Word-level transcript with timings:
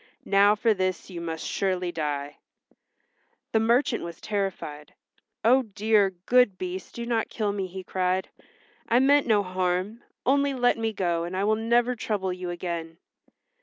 Now 0.25 0.55
for 0.55 0.73
this 0.73 1.11
you 1.11 1.21
must 1.21 1.45
surely 1.45 1.91
die." 1.91 2.37
The 3.51 3.59
merchant 3.59 4.03
was 4.03 4.19
terrified. 4.19 4.95
"Oh, 5.45 5.61
dear, 5.61 6.09
good 6.25 6.57
Beast 6.57 6.95
do 6.95 7.05
not 7.05 7.29
kill 7.29 7.51
me!" 7.51 7.67
he 7.67 7.83
cried. 7.83 8.29
"I 8.89 8.97
meant 8.97 9.27
no 9.27 9.43
harm. 9.43 10.01
Only 10.25 10.55
let 10.55 10.79
me 10.79 10.91
go, 10.91 11.23
and 11.23 11.37
I 11.37 11.43
will 11.43 11.53
never 11.55 11.95
trouble 11.95 12.33
you 12.33 12.49
again." 12.49 12.97